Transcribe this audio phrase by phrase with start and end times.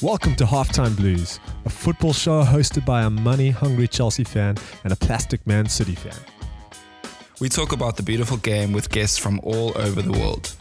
[0.00, 4.54] Welcome to Halftime Blues, a football show hosted by a money hungry Chelsea fan
[4.84, 6.14] and a plastic man City fan.
[7.40, 10.54] We talk about the beautiful game with guests from all over the world.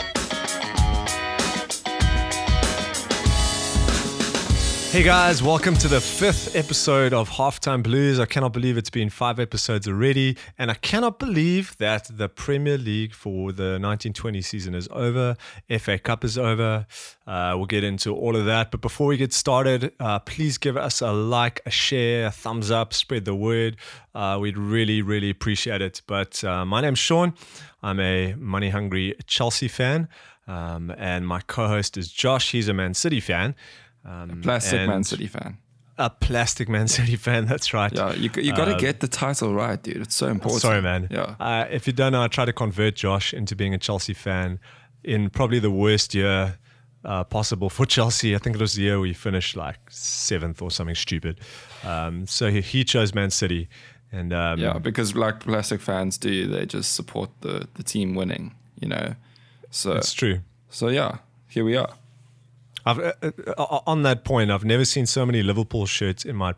[4.98, 8.20] Hey guys, welcome to the fifth episode of Halftime Blues.
[8.20, 12.80] I cannot believe it's been five episodes already, and I cannot believe that the Premier
[12.80, 15.38] League for the 1920 season is over.
[15.78, 16.88] FA Cup is over.
[17.28, 18.72] Uh, we'll get into all of that.
[18.72, 22.72] But before we get started, uh, please give us a like, a share, a thumbs
[22.72, 23.78] up, spread the word.
[24.16, 26.02] Uh, we'd really, really appreciate it.
[26.08, 27.36] But uh, my name's Sean.
[27.84, 30.10] I'm a money hungry Chelsea fan,
[30.48, 32.52] um, and my co host is Josh.
[32.52, 33.54] He's a Man City fan.
[34.08, 35.58] Um, plastic Man City fan.
[35.98, 37.46] A plastic Man City fan.
[37.46, 37.92] That's right.
[37.92, 39.98] Yeah, you you got to um, get the title right, dude.
[39.98, 40.62] It's so important.
[40.62, 41.08] Sorry, man.
[41.12, 41.36] Yeah.
[41.40, 44.60] Uh, if you don't know, I tried to convert Josh into being a Chelsea fan
[45.04, 46.58] in probably the worst year
[47.04, 48.36] uh, possible for Chelsea.
[48.36, 51.40] I think it was the year we finished like seventh or something stupid.
[51.84, 53.68] Um, so he, he, chose Man City,
[54.12, 58.56] and um, yeah, because like plastic fans do, they just support the the team winning.
[58.80, 59.16] You know,
[59.72, 60.42] so it's true.
[60.70, 61.18] So yeah,
[61.48, 61.90] here we are.
[62.88, 66.54] I've, uh, uh, on that point, I've never seen so many Liverpool shirts in my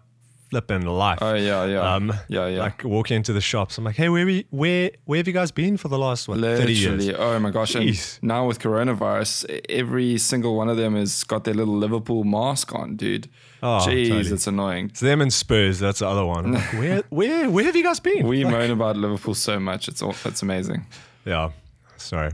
[0.50, 1.20] flipping life.
[1.22, 2.60] Oh yeah, yeah, um, yeah, yeah.
[2.60, 5.52] Like walking into the shops, I'm like, hey, where we, where where have you guys
[5.52, 7.10] been for the last what, thirty years?
[7.18, 7.76] Oh my gosh!
[7.76, 12.74] And now with coronavirus, every single one of them has got their little Liverpool mask
[12.74, 13.30] on, dude.
[13.62, 14.34] Oh, Jeez, totally.
[14.34, 14.86] it's annoying.
[14.88, 15.80] It's them and Spurs.
[15.80, 16.54] That's the other one.
[16.54, 18.28] Like, where where where have you guys been?
[18.28, 19.88] We like, moan about Liverpool so much.
[19.88, 20.86] It's all, it's amazing.
[21.26, 21.52] Yeah.
[22.00, 22.32] Sorry.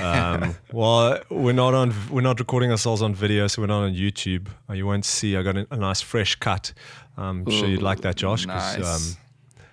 [0.00, 1.94] Um, well, we're not on.
[2.10, 4.48] We're not recording ourselves on video, so we're not on YouTube.
[4.68, 5.36] Uh, you won't see.
[5.36, 6.72] I got a, a nice fresh cut.
[7.16, 8.46] I'm Ooh, sure you'd like that, Josh.
[8.46, 8.84] Nice.
[8.84, 9.16] Um,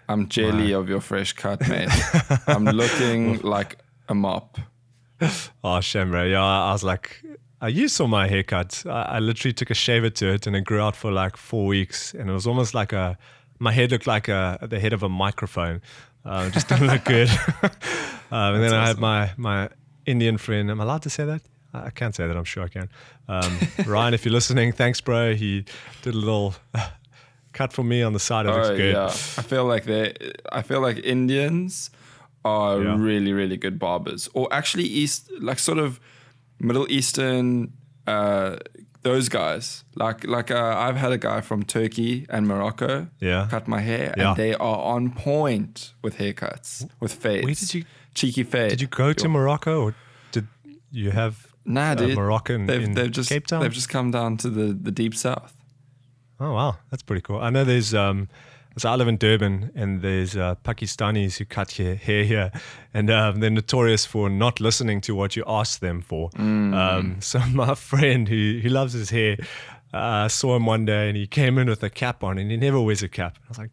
[0.07, 0.79] I'm jelly my.
[0.79, 1.89] of your fresh cut, mate.
[2.47, 3.77] I'm looking like
[4.09, 4.59] a mop.
[5.63, 6.25] Oh, shame, bro.
[6.25, 7.23] Yeah, I was like,
[7.61, 8.83] uh, you saw my haircut.
[8.85, 11.65] I, I literally took a shaver to it, and it grew out for like four
[11.65, 13.17] weeks, and it was almost like a.
[13.57, 15.81] My head looked like a the head of a microphone.
[16.25, 17.29] Uh, just didn't look good.
[18.31, 19.69] um, and then I had my my
[20.05, 20.71] Indian friend.
[20.71, 21.41] Am I allowed to say that?
[21.73, 22.35] I can't say that.
[22.35, 22.89] I'm sure I can.
[23.27, 25.35] Um, Ryan, if you're listening, thanks, bro.
[25.35, 25.65] He
[26.01, 26.55] did a little
[27.53, 28.45] cut for me on the side.
[28.45, 28.93] It oh, looks good.
[28.93, 30.13] Yeah, I feel like they.
[30.51, 31.89] I feel like Indians
[32.43, 32.95] are yeah.
[32.97, 35.99] really, really good barbers, or actually East, like sort of
[36.59, 37.73] Middle Eastern
[38.07, 38.57] uh,
[39.05, 39.85] those guys.
[39.95, 43.47] Like like uh, I've had a guy from Turkey and Morocco yeah.
[43.49, 44.29] cut my hair, yeah.
[44.29, 47.45] and they are on point with haircuts, with fades.
[47.45, 47.85] Where did you
[48.15, 48.71] cheeky fade?
[48.71, 49.95] Did you go to Morocco, or
[50.31, 50.47] did
[50.91, 53.61] you have nah, dude, Moroccan they've, in they've just, Cape Town?
[53.61, 55.55] They've just come down to the the deep south.
[56.39, 57.39] Oh wow, that's pretty cool.
[57.39, 58.27] I know there's um
[58.77, 62.51] so I live in Durban, and there's uh, Pakistanis who cut your hair here,
[62.93, 66.29] and um, they're notorious for not listening to what you ask them for.
[66.31, 66.75] Mm.
[66.75, 69.37] Um, so my friend who who loves his hair,
[69.93, 72.57] uh, saw him one day, and he came in with a cap on, and he
[72.57, 73.37] never wears a cap.
[73.45, 73.71] I was like,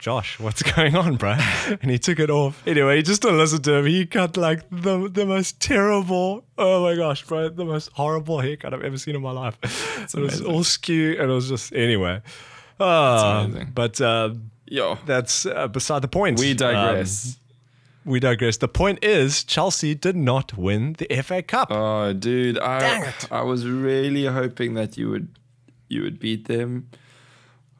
[0.00, 1.36] Josh, what's going on, bro?
[1.80, 2.60] And he took it off.
[2.66, 6.82] Anyway, he just to listen to him, he cut like the the most terrible, oh
[6.82, 9.58] my gosh, bro, the most horrible haircut I've ever seen in my life.
[10.12, 12.20] it was all skew, and it was just anyway.
[12.78, 14.34] Uh, but uh,
[14.66, 14.98] Yo.
[15.06, 16.38] that's uh, beside the point.
[16.38, 17.36] We digress.
[17.36, 18.58] Um, we digress.
[18.58, 21.68] The point is, Chelsea did not win the FA Cup.
[21.70, 25.28] Oh, dude, I I was really hoping that you would
[25.88, 26.90] you would beat them.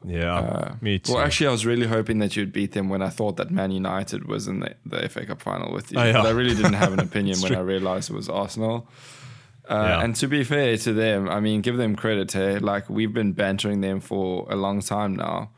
[0.07, 1.13] Yeah, uh, me too.
[1.13, 3.71] Well, actually, I was really hoping that you'd beat them when I thought that Man
[3.71, 5.99] United was in the, the FA Cup final with you.
[5.99, 6.21] Oh, yeah.
[6.21, 7.59] I really didn't have an opinion when true.
[7.59, 8.87] I realized it was Arsenal.
[9.67, 10.03] Uh, yeah.
[10.03, 12.31] And to be fair to them, I mean, give them credit.
[12.31, 15.51] Hey, like we've been bantering them for a long time now,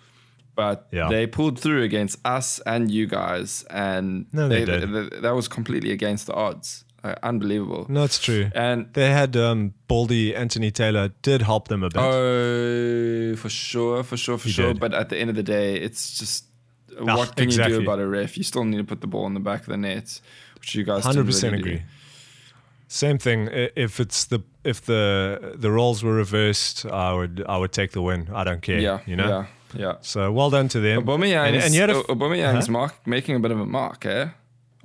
[0.55, 1.09] but yeah.
[1.09, 5.47] they pulled through against us and you guys, and no, they, they, they, that was
[5.47, 6.85] completely against the odds.
[7.03, 7.85] Uh, unbelievable.
[7.89, 8.49] No, it's true.
[8.55, 12.01] And they had um, Baldy Anthony Taylor did help them a bit.
[12.01, 14.67] Oh, for sure, for sure, for he sure.
[14.73, 14.79] Did.
[14.79, 16.45] But at the end of the day, it's just
[16.99, 17.75] ah, what can exactly.
[17.75, 18.35] you do about a ref?
[18.35, 20.19] You still need to put the ball in the back of the net,
[20.55, 21.77] which you guys hundred percent really agree.
[21.77, 21.83] Do.
[22.87, 23.49] Same thing.
[23.51, 28.01] If it's the if the the roles were reversed, I would I would take the
[28.01, 28.29] win.
[28.33, 28.79] I don't care.
[28.79, 29.45] Yeah, you know.
[29.75, 29.95] Yeah, yeah.
[30.01, 31.03] So well done to them.
[31.03, 32.71] Aubameyang, and, and you had a, Aubameyang's huh?
[32.71, 34.29] mark making a bit of a mark, eh?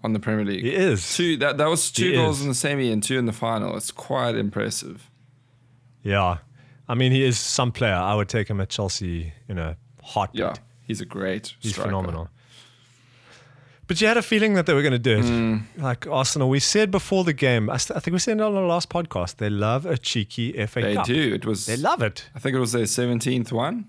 [0.05, 1.37] On the Premier League, he is two.
[1.37, 2.43] That that was two he goals is.
[2.43, 3.77] in the semi and two in the final.
[3.77, 5.09] It's quite impressive.
[6.03, 6.39] Yeah,
[6.89, 7.95] I mean he is some player.
[7.95, 10.41] I would take him at Chelsea in a heartbeat.
[10.41, 11.55] Yeah, he's a great.
[11.61, 11.91] He's striker.
[11.91, 12.31] phenomenal.
[13.87, 15.25] But you had a feeling that they were going to do it.
[15.25, 15.63] Mm.
[15.77, 18.55] Like Arsenal, we said before the game, I, st- I, think we said it on
[18.55, 21.07] the last podcast, they love a cheeky FA they Cup.
[21.07, 21.35] They do.
[21.35, 21.67] It was.
[21.67, 22.31] They love it.
[22.35, 23.87] I think it was their 17th one.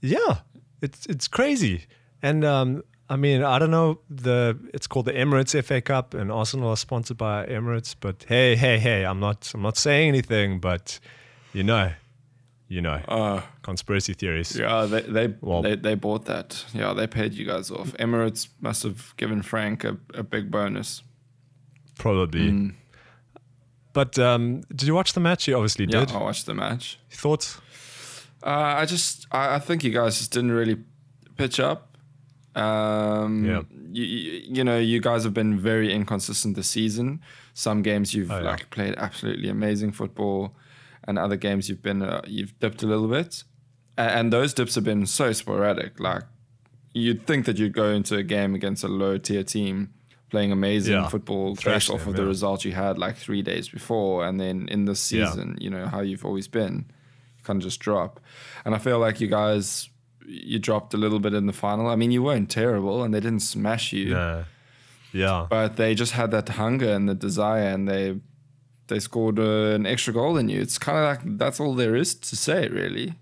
[0.00, 0.38] Yeah.
[0.82, 1.86] It's, it's crazy.
[2.22, 4.58] And um, I mean, I don't know the.
[4.74, 7.94] It's called the Emirates FA Cup, and Arsenal are sponsored by Emirates.
[7.98, 9.50] But hey, hey, hey, I'm not.
[9.54, 10.60] I'm not saying anything.
[10.60, 11.00] But
[11.52, 11.92] you know,
[12.68, 14.56] you know, uh, conspiracy theories.
[14.56, 16.64] Yeah, they they, well, they they bought that.
[16.74, 17.92] Yeah, they paid you guys off.
[17.94, 21.02] Emirates must have given Frank a, a big bonus.
[21.98, 22.50] Probably.
[22.50, 22.74] Mm.
[23.92, 25.48] But um, did you watch the match?
[25.48, 26.10] You obviously did.
[26.10, 27.00] Yeah, I watched the match.
[27.10, 27.60] Thoughts?
[28.42, 30.78] Uh, I just, I, I, think you guys just didn't really
[31.36, 31.96] pitch up.
[32.54, 33.62] Um, yeah.
[33.90, 37.20] You, you know, you guys have been very inconsistent this season.
[37.54, 38.50] Some games you've oh, yeah.
[38.50, 40.54] like played absolutely amazing football,
[41.08, 43.42] and other games you've been uh, you've dipped a little bit,
[43.96, 45.98] and, and those dips have been so sporadic.
[45.98, 46.22] Like
[46.92, 49.94] you'd think that you'd go into a game against a low tier team
[50.30, 51.08] playing amazing yeah.
[51.08, 52.20] football based off of yeah.
[52.20, 55.64] the results you had like three days before, and then in this season, yeah.
[55.64, 56.84] you know how you've always been,
[57.38, 58.20] you kind of just drop.
[58.64, 59.88] And I feel like you guys,
[60.26, 61.86] you dropped a little bit in the final.
[61.86, 64.10] I mean, you weren't terrible, and they didn't smash you.
[64.10, 64.44] Yeah,
[65.12, 65.46] yeah.
[65.48, 68.20] But they just had that hunger and the desire, and they
[68.88, 70.60] they scored uh, an extra goal in you.
[70.60, 73.14] It's kind of like that's all there is to say, really.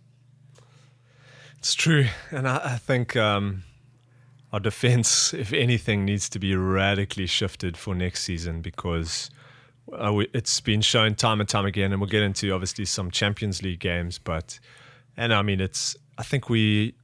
[1.59, 3.17] It's true, and I, I think.
[3.17, 3.65] Um,
[4.53, 9.31] our defense, if anything, needs to be radically shifted for next season because
[9.93, 13.11] uh, we, it's been shown time and time again, and we'll get into obviously some
[13.11, 14.59] Champions League games, but
[15.17, 16.95] and I mean it's I think we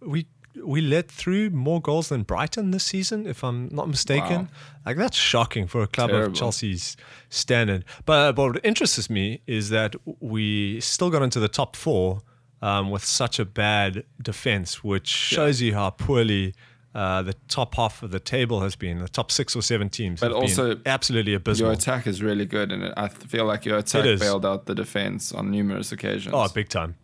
[0.00, 0.26] we
[0.62, 4.42] we let through more goals than Brighton this season, if I'm not mistaken.
[4.42, 4.48] Wow.
[4.86, 6.32] Like that's shocking for a club Terrible.
[6.32, 6.96] of Chelsea's
[7.28, 7.84] standard.
[8.04, 12.22] But, but what interests me is that we still got into the top four
[12.62, 15.66] um, with such a bad defense, which shows yeah.
[15.66, 16.54] you how poorly
[16.94, 19.00] uh, the top half of the table has been.
[19.00, 21.70] The top six or seven teams, but also absolutely abysmal.
[21.70, 25.32] Your attack is really good, and I feel like your attack bailed out the defense
[25.32, 26.34] on numerous occasions.
[26.34, 26.94] Oh, big time.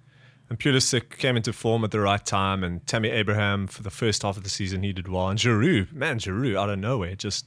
[0.50, 4.22] And Pulisic came into form at the right time, and Tammy Abraham for the first
[4.22, 7.46] half of the season he did well, and Giroud, man, Giroud out of nowhere just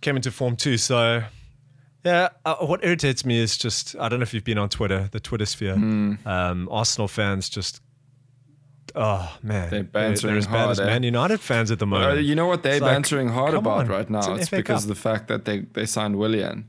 [0.00, 0.76] came into form too.
[0.76, 1.22] So
[2.04, 5.08] yeah, uh, what irritates me is just I don't know if you've been on Twitter,
[5.12, 5.76] the Twitter sphere.
[5.76, 6.26] Mm.
[6.26, 7.80] Um, Arsenal fans just,
[8.96, 10.66] oh man, they're bantering they're, as hard.
[10.66, 10.86] Bad as eh?
[10.86, 12.18] Man United fans at the moment.
[12.18, 13.86] Uh, you know what they're it's bantering like, hard about on.
[13.86, 14.18] right now?
[14.32, 16.68] It's, it's because of the fact that they they signed Willian.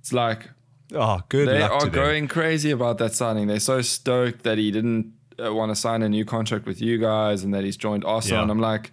[0.00, 0.50] It's like,
[0.94, 1.48] oh, good.
[1.48, 3.46] They are going crazy about that signing.
[3.46, 5.12] They're so stoked that he didn't
[5.42, 8.38] uh, want to sign a new contract with you guys and that he's joined Arsenal.
[8.38, 8.42] Yeah.
[8.42, 8.92] And I'm like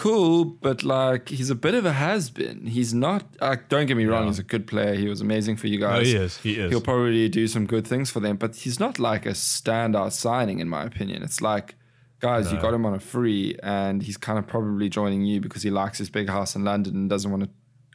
[0.00, 2.66] cool, but like he's a bit of a has been.
[2.66, 3.22] He's not.
[3.38, 4.26] Like, don't get me wrong.
[4.28, 4.94] He's a good player.
[4.94, 5.98] He was amazing for you guys.
[5.98, 6.36] No, he is.
[6.38, 6.70] He is.
[6.70, 10.58] He'll probably do some good things for them, but he's not like a standout signing
[10.58, 11.22] in my opinion.
[11.22, 11.74] It's like,
[12.20, 12.52] guys, no.
[12.52, 15.70] you got him on a free, and he's kind of probably joining you because he
[15.70, 17.50] likes his big house in London and doesn't want to.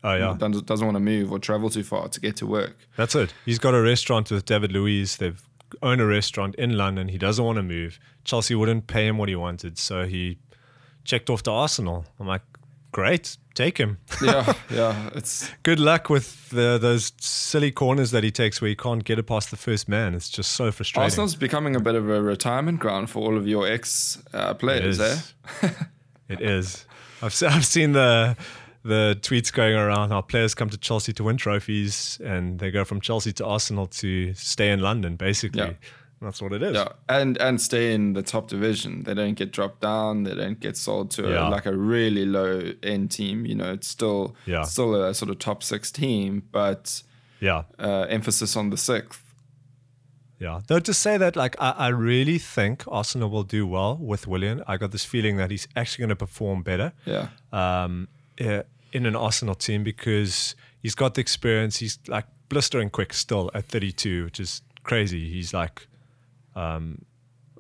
[0.06, 2.78] Oh yeah, doesn't, doesn't want to move or travel too far to get to work.
[2.96, 3.34] That's it.
[3.44, 5.18] He's got a restaurant with David Luiz.
[5.18, 5.42] They've
[5.82, 7.08] own a restaurant in London.
[7.08, 8.00] He doesn't want to move.
[8.24, 10.38] Chelsea wouldn't pay him what he wanted, so he
[11.06, 12.06] checked off to Arsenal.
[12.20, 12.44] I'm like,
[12.92, 13.98] great, take him.
[14.24, 15.10] yeah, yeah.
[15.16, 19.18] It's good luck with the, those silly corners that he takes where he can't get
[19.18, 20.14] it past the first man.
[20.14, 21.06] It's just so frustrating.
[21.06, 25.00] Arsenal's becoming a bit of a retirement ground for all of your ex uh, players.
[25.00, 25.34] It is.
[25.64, 25.70] Eh?
[26.30, 26.86] it is.
[27.24, 28.38] I've I've seen the
[28.86, 32.86] the tweets going around how players come to Chelsea to win trophies and they go
[32.86, 35.62] from Chelsea to Arsenal to stay in London, basically.
[35.62, 35.74] Yeah.
[36.22, 36.76] That's what it is.
[36.76, 39.04] Yeah, and and stay in the top division.
[39.04, 40.24] They don't get dropped down.
[40.24, 41.50] They don't get sold to yeah.
[41.50, 43.46] a, like a really low end team.
[43.46, 44.64] You know, it's still yeah.
[44.64, 47.04] still a sort of top six team, but
[47.42, 49.22] yeah, uh, emphasis on the sixth.
[50.40, 54.26] Yeah, though to say that, like I, I really think Arsenal will do well with
[54.26, 54.64] Willian.
[54.68, 56.94] I got this feeling that he's actually going to perform better.
[57.06, 57.28] Yeah.
[57.52, 58.08] Um,
[58.96, 61.78] in an Arsenal team because he's got the experience.
[61.78, 65.30] He's like blistering quick still at 32, which is crazy.
[65.30, 65.88] He's like
[66.56, 67.04] um,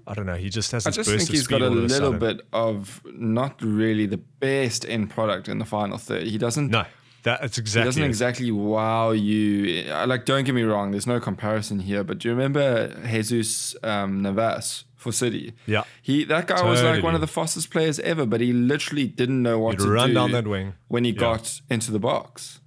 [0.07, 0.35] I don't know.
[0.35, 0.87] He just has.
[0.87, 5.49] I just think he's got a little bit of not really the best end product
[5.49, 6.23] in the final third.
[6.23, 6.69] He doesn't.
[6.69, 6.85] No,
[7.23, 7.81] that's exactly.
[7.81, 8.07] He doesn't it.
[8.07, 9.83] exactly wow you.
[10.05, 10.91] Like, don't get me wrong.
[10.91, 12.03] There's no comparison here.
[12.03, 15.53] But do you remember Jesus um, Navas for City?
[15.67, 15.83] Yeah.
[16.01, 16.71] He that guy totally.
[16.71, 19.85] was like one of the fastest players ever, but he literally didn't know what He'd
[19.85, 21.19] to run do down that wing when he yeah.
[21.19, 22.59] got into the box.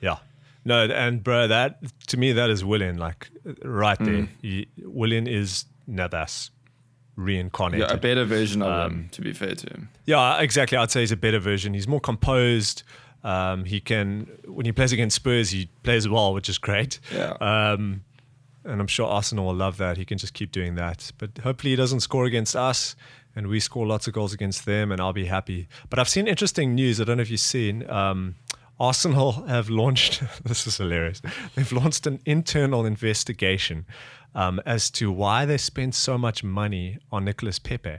[0.00, 0.16] Yeah.
[0.64, 2.96] No, and bro, that to me that is Willian.
[2.96, 3.28] Like
[3.62, 4.28] right there, mm.
[4.40, 6.50] he, Willian is Navas
[7.14, 7.88] reincarnated.
[7.88, 9.08] Yeah, a better version of um, him.
[9.12, 9.90] To be fair to him.
[10.06, 10.78] Yeah, exactly.
[10.78, 11.74] I'd say he's a better version.
[11.74, 12.82] He's more composed.
[13.22, 17.00] Um, he can when he plays against Spurs, he plays well, which is great.
[17.12, 17.32] Yeah.
[17.40, 18.02] Um,
[18.66, 19.96] and I'm sure Arsenal will love that.
[19.96, 21.12] He can just keep doing that.
[21.18, 22.96] But hopefully, he doesn't score against us,
[23.34, 25.68] and we score lots of goals against them, and I'll be happy.
[25.90, 27.00] But I've seen interesting news.
[27.00, 27.88] I don't know if you've seen.
[27.90, 28.36] Um,
[28.78, 31.22] Arsenal have launched, this is hilarious,
[31.54, 33.86] they've launched an internal investigation
[34.34, 37.98] um, as to why they spent so much money on Nicolas Pepe.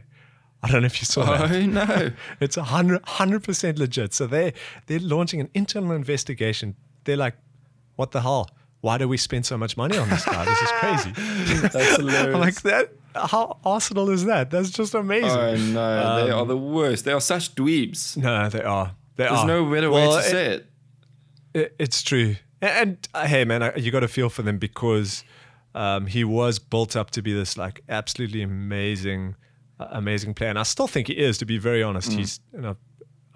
[0.63, 1.51] I don't know if you saw oh, that.
[1.51, 2.11] Oh, no.
[2.39, 4.13] It's 100, 100% legit.
[4.13, 4.53] So they,
[4.87, 6.75] they're launching an internal investigation.
[7.03, 7.35] They're like,
[7.95, 8.49] what the hell?
[8.81, 10.45] Why do we spend so much money on this guy?
[10.45, 11.11] This is crazy.
[11.67, 12.35] That's hilarious.
[12.35, 12.93] I'm like that.
[13.15, 14.51] How Arsenal is that?
[14.51, 15.29] That's just amazing.
[15.29, 17.05] Oh no, um, they are the worst.
[17.05, 18.17] They are such dweebs.
[18.17, 18.95] No, they are.
[19.15, 19.47] They There's are.
[19.47, 20.69] no better well, way to it, say it.
[21.53, 21.75] it.
[21.79, 22.35] It's true.
[22.61, 25.23] And, and uh, hey, man, you got to feel for them because
[25.73, 29.35] um, he was built up to be this like absolutely amazing,
[29.79, 31.39] uh, amazing player, and I still think he is.
[31.39, 32.17] To be very honest, mm.
[32.17, 32.77] he's you know,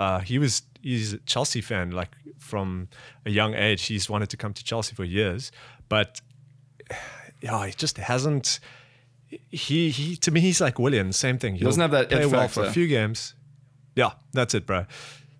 [0.02, 2.88] uh, he was he's a Chelsea fan like from
[3.24, 3.86] a young age.
[3.86, 5.52] He's wanted to come to Chelsea for years,
[5.90, 6.22] but
[7.42, 8.60] yeah, he just hasn't.
[9.50, 11.56] He he to me he's like Willian, same thing.
[11.56, 13.36] He doesn't have that play well for a few games.
[13.96, 14.88] Yeah, that's it, bro.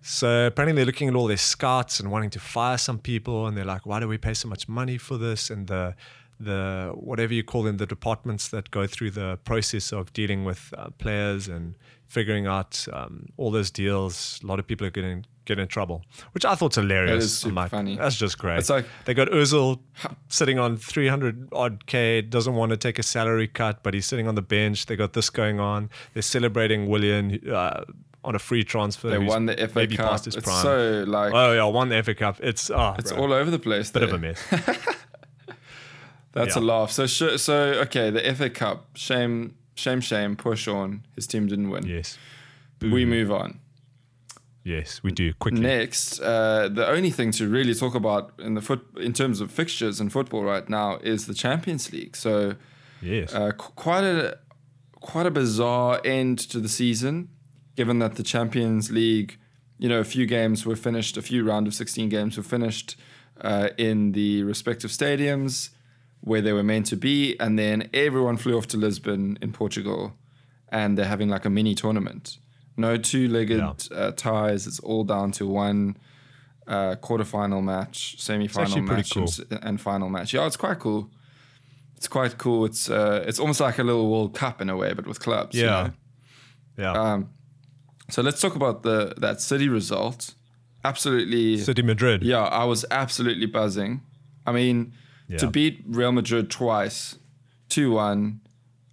[0.00, 3.56] So apparently they're looking at all their scouts and wanting to fire some people, and
[3.56, 5.96] they're like, "Why do we pay so much money for this?" And the
[6.44, 10.72] the whatever you call them, the departments that go through the process of dealing with
[10.76, 14.40] uh, players and figuring out um, all those deals.
[14.42, 17.10] A lot of people are getting get in trouble, which I thought's hilarious.
[17.10, 17.96] That is super like, funny.
[17.96, 18.58] That's just great.
[18.58, 19.80] It's like they got Özil
[20.28, 24.28] sitting on 300 odd K, doesn't want to take a salary cut, but he's sitting
[24.28, 24.86] on the bench.
[24.86, 25.90] They got this going on.
[26.14, 27.40] They're celebrating Willian.
[27.48, 27.84] Uh,
[28.24, 29.10] on a free transfer.
[29.10, 30.10] They won the FA maybe Cup.
[30.10, 30.62] Past his it's prime.
[30.62, 32.38] so like oh yeah, won the FA Cup.
[32.40, 33.22] It's oh, it's bro.
[33.22, 33.90] all over the place.
[33.90, 34.08] Bit there.
[34.10, 34.40] of a mess.
[36.32, 36.62] That's yeah.
[36.62, 36.90] a laugh.
[36.90, 38.96] So so okay, the FA Cup.
[38.96, 40.36] Shame, shame, shame.
[40.36, 41.04] Poor Sean.
[41.14, 41.86] His team didn't win.
[41.86, 42.18] Yes.
[42.80, 43.60] We move on.
[44.64, 45.60] Yes, we do quickly.
[45.60, 49.50] Next, uh, the only thing to really talk about in the foot in terms of
[49.50, 52.16] fixtures in football right now is the Champions League.
[52.16, 52.54] So,
[53.00, 54.38] yes, uh, quite a
[55.00, 57.28] quite a bizarre end to the season,
[57.74, 59.36] given that the Champions League,
[59.78, 62.96] you know, a few games were finished, a few round of sixteen games were finished
[63.40, 65.70] uh, in the respective stadiums
[66.22, 70.14] where they were meant to be, and then everyone flew off to Lisbon in Portugal,
[70.68, 72.38] and they're having like a mini tournament.
[72.76, 73.96] No two-legged yeah.
[73.96, 74.66] uh, ties.
[74.66, 75.96] It's all down to one
[76.66, 79.28] uh, quarterfinal match, semi-final match, cool.
[79.50, 80.32] and, and, final match.
[80.32, 81.10] Yeah, it's quite cool.
[81.96, 82.64] It's quite cool.
[82.64, 85.56] It's uh, it's almost like a little World Cup in a way, but with clubs.
[85.56, 86.92] Yeah, you know?
[86.92, 87.12] yeah.
[87.12, 87.30] Um,
[88.10, 90.34] so let's talk about the that City result.
[90.84, 92.22] Absolutely, City Madrid.
[92.22, 94.02] Yeah, I was absolutely buzzing.
[94.46, 94.94] I mean,
[95.32, 95.38] yeah.
[95.38, 97.18] to beat Real Madrid twice,
[97.68, 98.40] two one,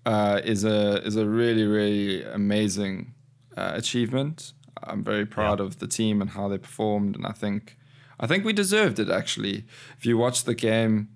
[0.06, 3.14] uh, is a is a really really amazing
[3.58, 4.54] uh, achievement.
[4.82, 5.66] I'm very proud yeah.
[5.66, 7.78] of the team and how they performed, and I think
[8.20, 9.10] I think we deserved it.
[9.10, 9.66] Actually,
[9.98, 11.10] if you watch the game,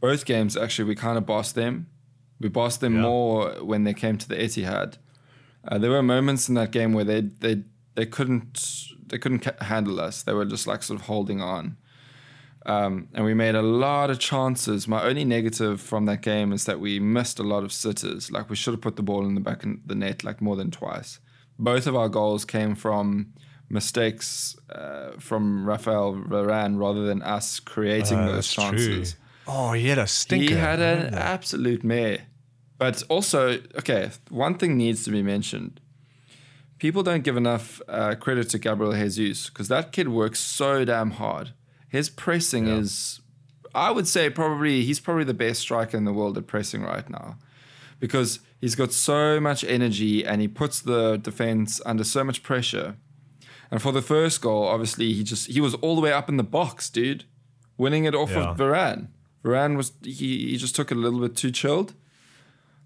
[0.00, 1.86] both games actually we kind of bossed them.
[2.38, 3.02] We bossed them yeah.
[3.02, 4.96] more when they came to the Etihad.
[5.66, 7.62] Uh, there were moments in that game where they they
[7.94, 10.22] they couldn't they couldn't handle us.
[10.22, 11.76] They were just like sort of holding on.
[12.66, 14.86] Um, and we made a lot of chances.
[14.86, 18.30] My only negative from that game is that we missed a lot of sitters.
[18.30, 20.56] Like we should have put the ball in the back of the net like more
[20.56, 21.20] than twice
[21.60, 23.32] both of our goals came from
[23.68, 29.12] mistakes uh, from Rafael Varane rather than us creating uh, those chances.
[29.12, 29.20] True.
[29.46, 30.54] Oh, he had a stinker.
[30.54, 32.26] He had an absolute mare.
[32.78, 35.80] But also, okay, one thing needs to be mentioned.
[36.78, 41.12] People don't give enough uh, credit to Gabriel Jesus because that kid works so damn
[41.12, 41.52] hard.
[41.90, 42.76] His pressing yeah.
[42.76, 43.20] is,
[43.74, 47.08] I would say, probably he's probably the best striker in the world at pressing right
[47.10, 47.36] now
[47.98, 52.96] because he's got so much energy and he puts the defense under so much pressure.
[53.70, 56.36] And for the first goal, obviously he just he was all the way up in
[56.36, 57.24] the box, dude,
[57.76, 58.50] winning it off yeah.
[58.50, 59.08] of Varane.
[59.44, 61.94] Varane was he, he just took it a little bit too chilled,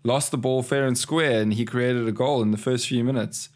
[0.03, 3.05] lost the ball fair and square, and he created a goal in the first few
[3.05, 3.51] minutes.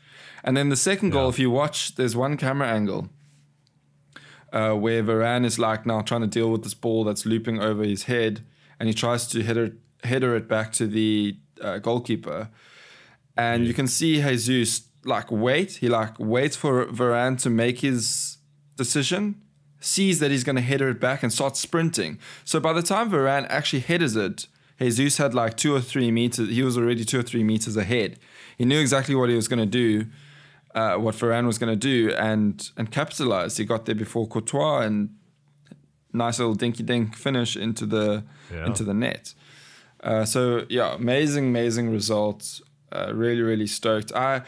[0.44, 3.08] And then the second goal, if you watch, there's one camera angle
[4.52, 7.84] uh, where Varane is like now trying to deal with this ball that's looping over
[7.84, 8.44] his head,
[8.78, 9.72] and he tries to header
[10.04, 12.48] header it back to the uh, goalkeeper,
[13.36, 15.72] and you can see Jesus like wait.
[15.72, 18.38] He like waits for Varane to make his
[18.76, 19.40] decision,
[19.80, 22.18] sees that he's going to header it back, and starts sprinting.
[22.44, 24.46] So by the time Varane actually headers it,
[24.80, 26.48] Jesus had like two or three meters.
[26.48, 28.18] He was already two or three meters ahead.
[28.56, 30.06] He knew exactly what he was going to do.
[30.74, 33.56] Uh, what Varane was going to do and and capitalize.
[33.56, 35.10] He got there before Courtois and
[36.12, 38.66] nice little dinky dink finish into the yeah.
[38.66, 39.34] into the net.
[40.02, 42.62] Uh, so yeah, amazing, amazing results.
[42.90, 44.12] Uh, really, really stoked.
[44.14, 44.42] I,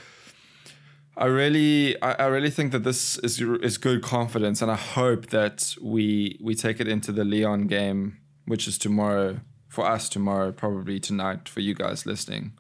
[1.17, 5.27] I really, I, I, really think that this is is good confidence, and I hope
[5.27, 10.09] that we we take it into the Lyon game, which is tomorrow for us.
[10.09, 12.53] Tomorrow, probably tonight for you guys listening.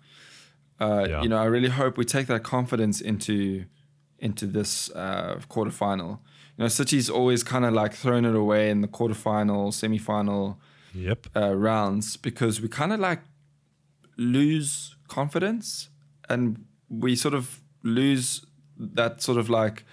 [0.80, 1.22] Uh, yeah.
[1.22, 3.64] You know, I really hope we take that confidence into
[4.18, 6.18] into this uh, quarterfinal.
[6.56, 10.60] You know, City's always kind of like thrown it away in the quarterfinal, semi-final
[10.94, 11.26] yep.
[11.34, 13.20] uh, rounds because we kind of like
[14.16, 15.88] lose confidence
[16.28, 18.44] and we sort of lose
[18.76, 19.84] that sort of like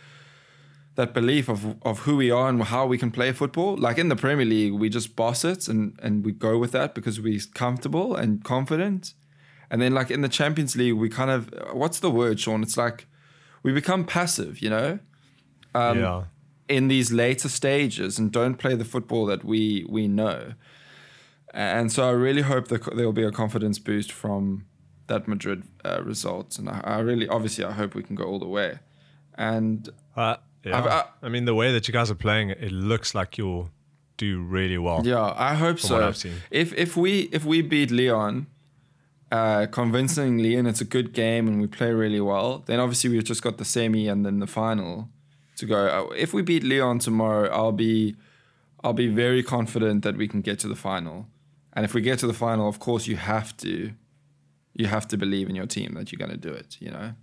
[0.96, 3.78] that belief of of who we are and how we can play football.
[3.78, 6.96] Like in the Premier League, we just boss it and and we go with that
[6.96, 9.14] because we're comfortable and confident.
[9.70, 12.64] And then like in the Champions League, we kind of what's the word, Sean?
[12.64, 13.08] It's like
[13.64, 15.00] we become passive, you know.
[15.76, 16.24] Um, yeah.
[16.70, 20.54] In these later stages, and don't play the football that we we know.
[21.54, 24.66] And so I really hope that there will be a confidence boost from
[25.08, 26.60] that Madrid uh, result.
[26.60, 28.80] And I, I, really, obviously, I hope we can go all the way.
[29.36, 31.06] And uh, yeah.
[31.22, 33.72] I, I mean, the way that you guys are playing, it looks like you'll
[34.18, 35.02] do really well.
[35.06, 36.14] Yeah, I hope so.
[36.52, 38.48] If if we if we beat Lyon
[39.32, 43.24] uh, convincingly and it's a good game and we play really well, then obviously we've
[43.24, 45.10] just got the semi and then the final
[45.58, 45.88] to go.
[45.88, 48.16] Uh, if we beat Lyon tomorrow, I'll be
[48.84, 51.28] I'll be very confident that we can get to the final.
[51.74, 53.92] And if we get to the final, of course you have to
[54.74, 57.14] you have to believe in your team that you're going to do it, you know.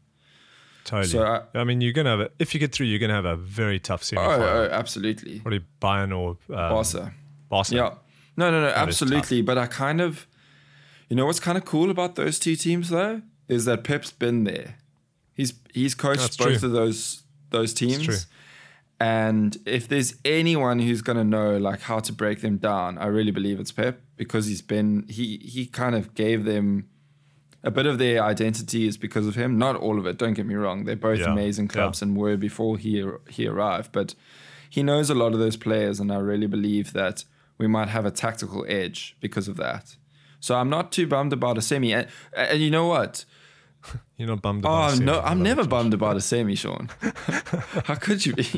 [0.85, 1.09] Totally.
[1.09, 3.25] So I, I mean, you're gonna have a, if you get through, you're gonna have
[3.25, 4.23] a very tough semi.
[4.23, 5.41] Oh, oh, absolutely.
[5.41, 7.15] Probably Bayern or um, Barca.
[7.49, 7.75] Barca.
[7.75, 7.95] Yeah.
[8.37, 9.41] No, no, no, that absolutely.
[9.41, 10.27] But I kind of,
[11.09, 14.45] you know, what's kind of cool about those two teams though is that Pep's been
[14.45, 14.77] there.
[15.35, 16.69] He's he's coached That's both true.
[16.69, 18.27] of those those teams.
[19.01, 23.33] And if there's anyone who's gonna know like how to break them down, I really
[23.33, 26.89] believe it's Pep because he's been he he kind of gave them
[27.63, 29.59] a bit of their identity is because of him.
[29.59, 30.19] Not all of it.
[30.19, 30.85] Don't get me wrong.
[30.85, 31.33] They're both yeah.
[31.33, 32.09] amazing clubs yeah.
[32.09, 33.91] and were before he he arrived.
[33.91, 34.15] But
[34.71, 37.25] he knows a lot of those players, and I really believe that
[37.59, 39.97] we might have a tactical edge because of that.
[40.45, 41.95] So I'm not too bummed about a semi.
[41.95, 43.25] And, and you know what?
[44.19, 44.93] You're not bummed about.
[44.93, 46.91] Oh no, I'm never bummed about a semi, Sean.
[47.87, 48.43] How could you be?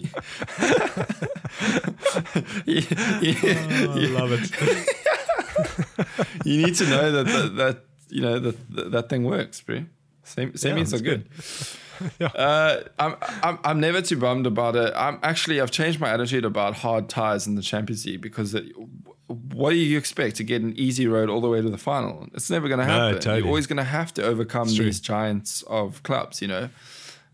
[2.66, 2.82] you,
[3.22, 4.50] you, oh, I love it.
[6.44, 9.84] you need to know that that, that you know that that thing works, bro.
[10.24, 11.28] Same semis yeah, are good.
[11.30, 12.10] good.
[12.18, 12.26] yeah.
[12.26, 13.14] Uh, I'm,
[13.44, 14.92] I'm I'm never too bummed about it.
[14.96, 18.72] I'm actually I've changed my attitude about hard ties in the Champions League because it,
[19.28, 22.28] what do you expect to get an easy road all the way to the final?
[22.34, 23.12] It's never going to happen.
[23.12, 23.38] No, totally.
[23.38, 26.40] You're always going to have to overcome these giants of clubs.
[26.40, 26.68] You know.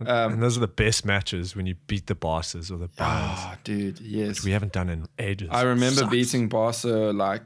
[0.00, 3.36] Um, and those are the best matches when you beat the bosses or the Bayerns.
[3.38, 4.42] Oh, dude, yes.
[4.42, 5.48] We haven't done in ages.
[5.52, 7.42] I remember beating Barca like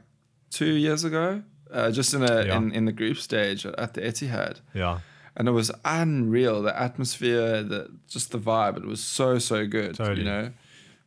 [0.49, 2.57] two years ago uh, just in a yeah.
[2.57, 4.61] in, in the group stage at the Etihad.
[4.73, 4.99] Yeah.
[5.35, 6.63] And it was unreal.
[6.63, 8.77] The atmosphere, the just the vibe.
[8.77, 9.95] It was so so good.
[9.95, 10.19] Totally.
[10.19, 10.51] You know.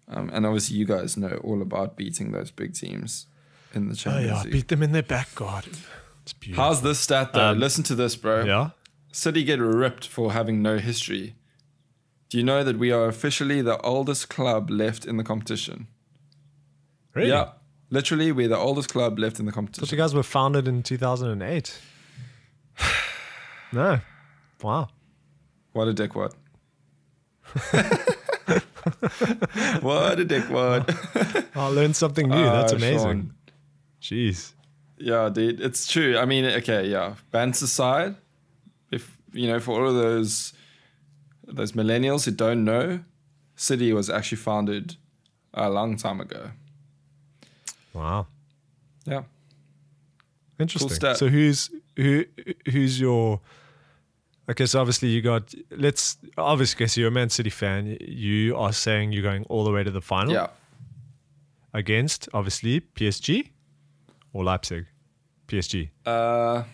[0.09, 3.27] Um, and obviously, you guys know all about beating those big teams
[3.75, 5.73] in the Champions oh, yeah, beat them in their back garden.
[6.23, 6.65] It's beautiful.
[6.65, 7.51] How's this stat though?
[7.51, 8.45] Um, Listen to this, bro.
[8.45, 8.71] Yeah.
[9.13, 11.35] City get ripped for having no history.
[12.29, 15.89] Do you know that we are officially the oldest club left in the competition?
[17.15, 17.31] Really?
[17.31, 17.51] Yeah.
[17.91, 19.83] Literally, we're the oldest club left in the competition.
[19.83, 21.79] But you guys were founded in 2008.
[23.73, 24.01] no.
[24.63, 24.89] Wow.
[25.73, 26.35] What a dickwad.
[29.83, 31.47] what What a dickwad.
[31.57, 32.45] I learned something new.
[32.45, 32.99] That's uh, amazing.
[33.01, 33.35] Sean.
[34.01, 34.53] Jeez.
[34.99, 35.61] Yeah, dude.
[35.61, 36.19] It's true.
[36.19, 37.15] I mean, okay, yeah.
[37.31, 38.17] Bands aside,
[38.91, 40.53] if, you know, for all of those
[41.47, 43.01] those millennials who don't know,
[43.57, 44.97] City was actually founded
[45.53, 46.51] a long time ago.
[47.93, 48.27] Wow.
[49.05, 49.23] Yeah.
[50.59, 50.97] Interesting.
[51.01, 52.25] Cool so who's who
[52.71, 53.41] who's your
[54.51, 58.73] Okay, so obviously you got let's obviously because you're a Man City fan, you are
[58.73, 60.33] saying you're going all the way to the final.
[60.33, 60.49] Yeah.
[61.73, 63.51] Against obviously PSG
[64.33, 64.87] or Leipzig?
[65.49, 65.91] PSG.
[66.07, 66.65] Uh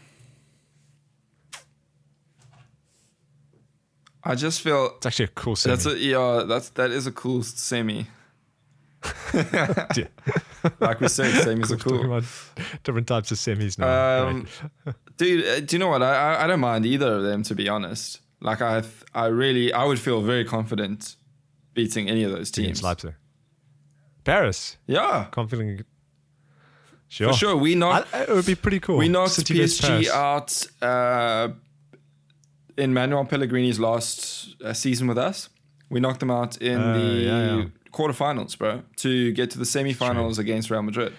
[4.27, 5.75] I just feel it's actually a cool semi.
[5.75, 8.09] That's a, yeah, that's that is a cool semi.
[10.81, 12.21] like we said, semis are cool.
[12.83, 14.27] Different types of semis now.
[14.27, 14.49] Um,
[15.17, 16.03] dude, uh, do you know what?
[16.03, 18.21] I, I don't mind either of them to be honest.
[18.41, 18.83] Like I
[19.15, 21.17] I really I would feel very confident
[21.75, 22.83] beating any of those teams.
[22.83, 23.15] Leipzig,
[24.25, 24.77] Paris.
[24.89, 25.87] Yeah, confident.
[27.09, 27.57] Sure, for sure.
[27.57, 28.13] We knocked.
[28.15, 28.97] I, it would be pretty cool.
[28.97, 31.49] We knocked City PSG out uh,
[32.77, 35.49] in Manuel Pellegrini's last uh, season with us.
[35.89, 39.65] We knocked them out in uh, the yeah, yeah quarterfinals, bro, to get to the
[39.65, 41.15] semifinals against Real Madrid.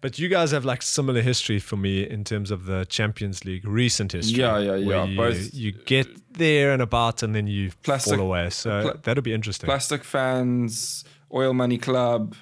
[0.00, 3.66] But you guys have like similar history for me in terms of the Champions League
[3.66, 4.40] recent history.
[4.40, 5.04] Yeah, yeah, yeah.
[5.04, 8.50] You, Both you get there and about, and then you plastic, fall away.
[8.50, 9.66] So pl- that'll be interesting.
[9.66, 12.36] Plastic fans, oil money club.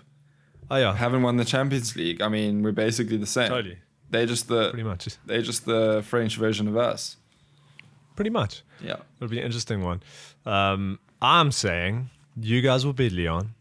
[0.71, 2.21] Oh yeah, haven't won the Champions League.
[2.21, 3.49] I mean, we're basically the same.
[3.49, 3.79] Totally.
[4.11, 5.09] They're just the pretty much.
[5.27, 7.17] They're just the French version of us.
[8.15, 8.63] Pretty much.
[8.81, 10.03] Yeah, it'll be an interesting one.
[10.45, 13.55] Um, I'm saying you guys will beat Lyon.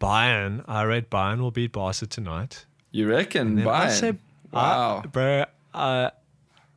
[0.00, 2.66] Bayern, I read Bayern will beat Barca tonight.
[2.90, 3.66] You reckon Bayern?
[3.66, 4.14] I say,
[4.52, 5.44] wow, I, bro.
[5.72, 6.10] I,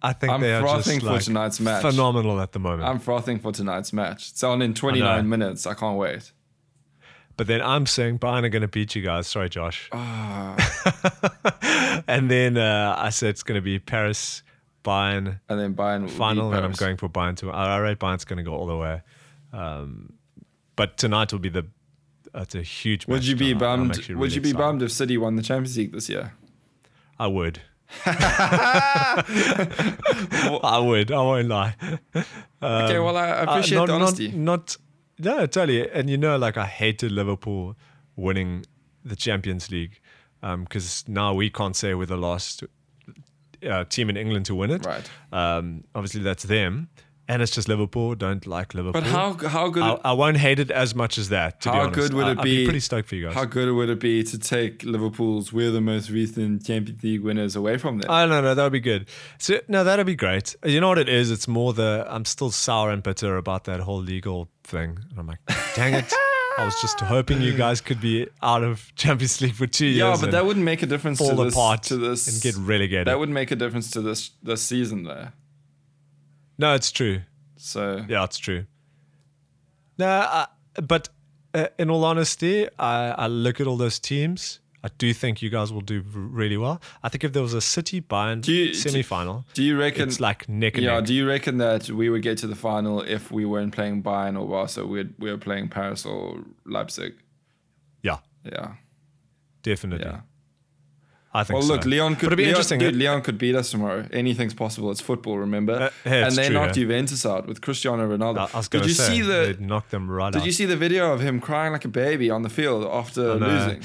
[0.02, 1.82] I think I'm they are just for like tonight's match.
[1.82, 2.84] phenomenal at the moment.
[2.84, 4.30] I'm frothing for tonight's match.
[4.30, 5.68] It's on in 29 minutes.
[5.68, 6.32] I can't wait.
[7.40, 9.26] But then I'm saying Bayern are going to beat you guys.
[9.26, 9.88] Sorry, Josh.
[9.94, 10.58] Ah.
[12.06, 14.44] and then uh, I said it's going to be Paris,
[14.84, 17.50] Bayern, and then Bayern final, and I'm going for Bayern to.
[17.50, 19.02] I rate Bayern's going to go all the way.
[19.54, 20.16] Um,
[20.76, 21.66] but tonight will be the.
[22.36, 23.08] It's a huge.
[23.08, 23.98] Would you be bummed?
[24.10, 24.62] Really would you be excited.
[24.62, 26.34] bummed if City won the Champions League this year?
[27.18, 27.62] I would.
[28.06, 29.24] I
[30.84, 31.10] would.
[31.10, 31.74] I won't lie.
[32.62, 34.28] Um, okay, well, I appreciate uh, not, the honesty.
[34.28, 34.76] Not, not,
[35.20, 35.90] no, totally.
[35.90, 37.76] And you know, like I hated Liverpool
[38.16, 38.66] winning
[39.04, 40.00] the Champions League
[40.42, 42.64] because um, now we can't say we're the last
[43.70, 44.86] uh, team in England to win it.
[44.86, 45.10] Right.
[45.32, 46.90] Um, obviously, that's them
[47.30, 48.16] and it's just Liverpool.
[48.16, 49.00] Don't like Liverpool.
[49.00, 49.84] But how how good?
[49.84, 51.64] I, I won't hate it as much as that.
[51.64, 52.42] how good would it be?
[52.42, 52.58] I, be?
[52.58, 52.66] be?
[52.66, 53.36] Pretty stoked for you guys.
[53.36, 57.56] How good would it be to take Liverpool's "We're the most recent Champions League winners"
[57.56, 58.10] away from them?
[58.10, 58.56] I don't know.
[58.56, 59.08] That would be good.
[59.38, 60.56] So no, that'd be great.
[60.66, 61.30] You know what it is?
[61.30, 64.98] It's more the I'm still sour and bitter about that whole legal thing.
[65.12, 65.40] And I'm like,
[65.76, 66.12] dang it.
[66.58, 69.98] I was just hoping you guys could be out of Champions League for two years.
[69.98, 72.56] Yeah, but that wouldn't make a difference fall to this, apart to this and get
[72.58, 73.08] relegated.
[73.08, 75.30] That would make a difference to this this season, though.
[76.60, 77.22] No, it's true.
[77.56, 78.66] So yeah, it's true.
[79.98, 80.46] No, uh,
[80.84, 81.10] but
[81.54, 84.60] uh, in all honesty, I, I look at all those teams.
[84.84, 86.82] I do think you guys will do really well.
[87.04, 90.76] I think if there was a City Bayern semi-final, do you reckon it's like neck
[90.76, 90.96] and yeah?
[90.96, 91.06] Neck.
[91.06, 94.40] Do you reckon that we would get to the final if we weren't playing Bayern
[94.40, 94.86] or Barca?
[94.86, 97.14] We we were playing Paris or Leipzig.
[98.04, 98.20] Yeah.
[98.44, 98.76] Yeah.
[99.64, 100.06] Definitely.
[100.06, 100.22] Yeah.
[101.32, 101.74] I think well, so.
[101.74, 102.80] look, Lyon could be interesting.
[102.80, 104.08] Dude, Lyon could beat us tomorrow.
[104.12, 104.90] Anything's possible.
[104.90, 105.74] It's football, remember?
[105.74, 106.84] Uh, and they true, knocked yeah.
[106.84, 108.50] Juventus out with Cristiano Ronaldo.
[108.54, 109.56] I was did you say, see the?
[109.56, 110.46] They knocked them right Did out.
[110.46, 113.84] you see the video of him crying like a baby on the field after losing?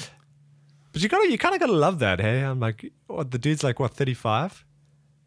[0.92, 2.40] But you gotta, you kind of gotta love that, hey?
[2.40, 4.64] I'm like, what, the dude's like what, 35?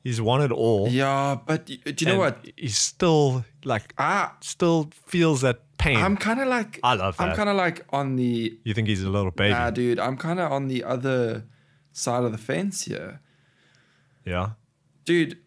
[0.04, 0.88] He's won it all.
[0.88, 2.40] Yeah, but do you know what?
[2.56, 5.98] He's still like, ah, still feels that pain.
[5.98, 7.30] I'm kind of like, I love that.
[7.30, 8.58] I'm kind of like on the.
[8.64, 9.54] You think he's a little baby?
[9.54, 10.00] Nah, dude.
[10.00, 11.44] I'm kind of on the other
[11.98, 13.20] side of the fence here.
[14.24, 14.52] Yeah.
[15.06, 15.38] Dude,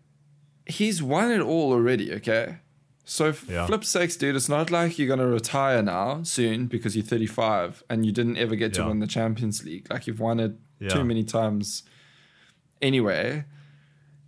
[0.66, 2.58] he's won it all already, okay?
[3.04, 3.66] So yeah.
[3.66, 8.06] flip sakes, dude, it's not like you're gonna retire now soon because you're 35 and
[8.06, 8.88] you didn't ever get to yeah.
[8.88, 9.88] win the Champions League.
[9.90, 10.90] Like you've won it yeah.
[10.90, 11.82] too many times
[12.80, 13.44] anyway.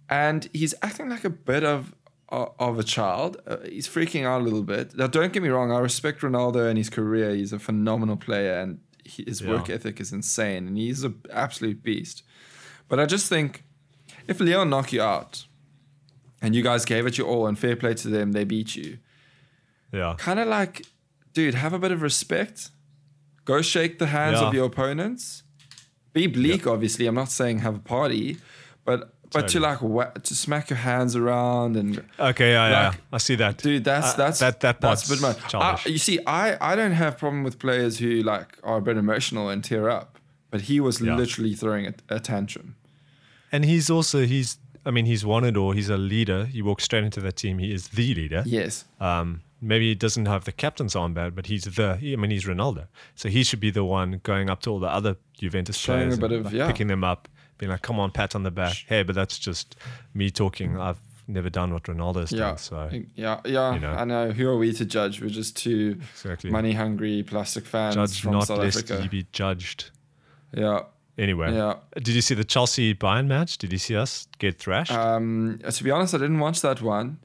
[0.08, 1.94] And he's acting like a bit of
[2.28, 3.36] of a child.
[3.46, 4.96] Uh, he's freaking out a little bit.
[4.96, 5.70] Now, don't get me wrong.
[5.70, 7.34] I respect Ronaldo and his career.
[7.34, 12.22] He's a phenomenal player, and his work ethic is insane, and he's an absolute beast.
[12.88, 13.64] But I just think
[14.26, 15.46] if Lyon knock you out,
[16.40, 18.98] and you guys gave it your all, and fair play to them, they beat you.
[19.92, 20.14] Yeah.
[20.18, 20.86] Kind of like,
[21.32, 22.70] dude, have a bit of respect.
[23.44, 24.48] Go shake the hands yeah.
[24.48, 25.42] of your opponents.
[26.12, 26.74] Be bleak, yep.
[26.74, 27.06] obviously.
[27.06, 28.38] I'm not saying have a party,
[28.84, 29.52] but but totally.
[29.52, 33.34] to like wa- to smack your hands around and okay, yeah, like, yeah, I see
[33.36, 33.84] that, dude.
[33.84, 35.54] That's uh, that's that that that's a bit.
[35.54, 38.96] I, you see, I I don't have problem with players who like are a bit
[38.96, 40.18] emotional and tear up,
[40.50, 41.16] but he was yeah.
[41.16, 42.76] literally throwing a, a tantrum.
[43.50, 45.72] And he's also he's I mean he's it all.
[45.72, 46.46] He's a leader.
[46.46, 47.58] He walks straight into that team.
[47.58, 48.42] He is the leader.
[48.46, 48.84] Yes.
[49.00, 51.98] Um, maybe he doesn't have the captain's armband, but he's the.
[52.02, 54.88] I mean, he's Ronaldo, so he should be the one going up to all the
[54.88, 56.66] other Juventus Showing players, a bit and, of, like, yeah.
[56.66, 59.76] picking them up, being like, "Come on, pat on the back." Hey, but that's just
[60.14, 60.78] me talking.
[60.78, 62.38] I've never done what Ronaldo's yeah.
[62.38, 62.58] done.
[62.58, 63.92] So yeah, yeah, you know.
[63.92, 64.30] I know.
[64.30, 65.20] Who are we to judge?
[65.20, 66.50] We're just two exactly.
[66.50, 69.02] money hungry plastic fans judge from not South lest Africa.
[69.02, 69.90] ye be judged.
[70.52, 70.82] Yeah.
[71.18, 71.74] Anyway, yeah.
[71.96, 73.58] Did you see the Chelsea Bayern match?
[73.58, 74.92] Did you see us get thrashed?
[74.92, 77.18] Um, to be honest, I didn't watch that one,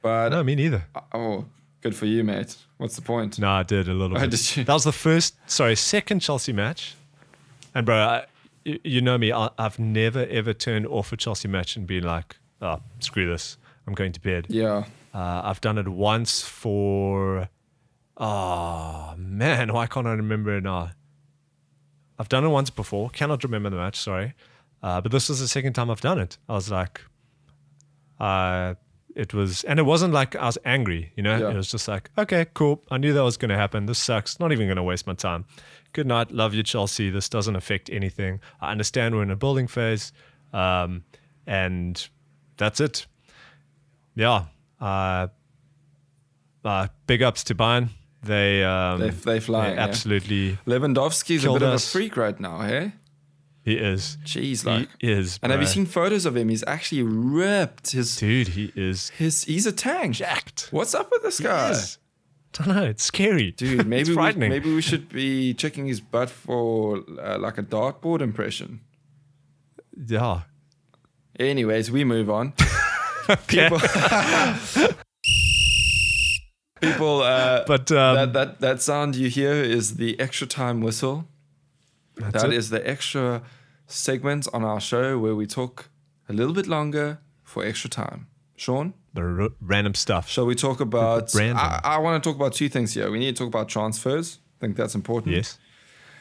[0.00, 0.86] but no, me neither.
[1.12, 1.44] Oh,
[1.82, 2.56] good for you, mate.
[2.78, 3.38] What's the point?
[3.38, 4.30] No, I did a little bit.
[4.30, 4.64] did you?
[4.64, 6.94] That was the first, sorry, second Chelsea match.
[7.74, 8.24] And bro, I,
[8.84, 12.36] you know me, I, have never ever turned off a Chelsea match and been like,
[12.60, 14.46] oh, screw this, I'm going to bed.
[14.48, 14.84] Yeah.
[15.14, 17.48] Uh, I've done it once for,
[18.16, 20.90] oh man, why can't I remember it now?
[22.18, 23.10] I've done it once before.
[23.10, 23.96] Cannot remember the match.
[23.96, 24.34] Sorry,
[24.82, 26.38] uh, but this was the second time I've done it.
[26.48, 27.00] I was like,
[28.18, 28.74] uh,
[29.14, 31.12] it was, and it wasn't like I was angry.
[31.16, 31.50] You know, Yeah.
[31.50, 32.82] it was just like, okay, cool.
[32.90, 33.86] I knew that was going to happen.
[33.86, 34.38] This sucks.
[34.40, 35.44] Not even going to waste my time.
[35.96, 36.30] Good night.
[36.30, 37.08] Love you, Chelsea.
[37.08, 38.40] This doesn't affect anything.
[38.60, 40.12] I understand we're in a building phase,
[40.52, 41.04] um,
[41.46, 42.06] and
[42.58, 43.06] that's it.
[44.14, 44.44] Yeah.
[44.78, 45.28] Uh,
[46.62, 47.88] uh, big ups to Bayern.
[48.22, 49.68] They um, They they fly.
[49.70, 49.80] yeah.
[49.80, 52.92] absolutely Lewandowski's a bit of a freak right now, hey?
[53.64, 54.18] he is.
[54.24, 54.90] Jeez, like.
[55.00, 55.38] he is.
[55.42, 56.50] and have you seen photos of him?
[56.50, 57.92] He's actually ripped.
[57.92, 60.16] His Dude, he is his he's a tank.
[60.16, 60.68] jacked.
[60.72, 61.70] What's up with this He guy?
[61.70, 61.96] is.
[62.60, 62.84] I don't know.
[62.84, 67.58] It's scary, Dude, maybe we, maybe we should be checking his butt for uh, like
[67.58, 68.80] a dartboard impression.
[70.06, 70.42] yeah.
[71.38, 72.54] Anyways, we move on.
[73.46, 73.78] People,
[76.80, 81.26] People, uh, but um, that, that that sound you hear is the extra time whistle.
[82.16, 83.42] That is the extra
[83.86, 85.90] segment on our show where we talk
[86.28, 88.28] a little bit longer for extra time.
[88.56, 90.28] Sean, the random stuff.
[90.28, 91.34] Shall we talk about?
[91.34, 93.10] I, I want to talk about two things here.
[93.10, 94.38] We need to talk about transfers.
[94.58, 95.34] I think that's important.
[95.34, 95.58] Yes.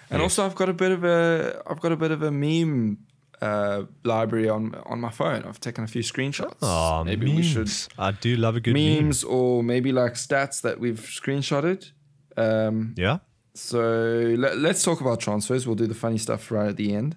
[0.10, 0.26] And yes.
[0.26, 2.98] also, I've got a bit of a, I've got a bit of a meme
[3.42, 5.44] uh, library on on my phone.
[5.44, 6.58] I've taken a few screenshots.
[6.62, 7.38] Oh, maybe memes.
[7.38, 7.72] we should.
[7.98, 9.34] I do love a good memes, meme.
[9.34, 11.92] or maybe like stats that we've screenshotted.
[12.38, 13.20] Um, yeah.
[13.54, 15.66] So let, us talk about transfers.
[15.66, 17.16] We'll do the funny stuff right at the end.